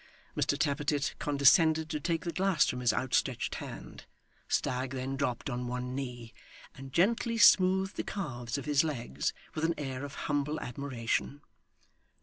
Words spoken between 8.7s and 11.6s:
legs, with an air of humble admiration.